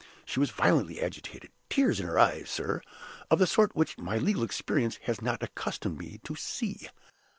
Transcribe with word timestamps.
She 0.25 0.39
was 0.39 0.49
violently 0.49 0.99
agitated 0.99 1.51
tears 1.69 1.99
in 1.99 2.07
her 2.07 2.17
eyes, 2.17 2.49
sir, 2.49 2.81
of 3.29 3.37
the 3.37 3.45
sort 3.45 3.75
which 3.75 3.99
my 3.99 4.17
legal 4.17 4.41
experience 4.41 4.97
has 5.03 5.21
not 5.21 5.43
accustomed 5.43 5.99
me 5.99 6.19
to 6.23 6.35
see. 6.35 6.87